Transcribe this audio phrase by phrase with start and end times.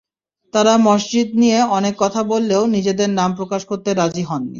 [0.53, 4.49] তাঁরা মসজিদ নিয়ে অনেক কথা বললেও নিজেদের নাম প্রকাশ করতে রাজি হননি।